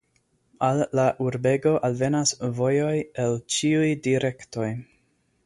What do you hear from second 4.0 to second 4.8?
direktoj.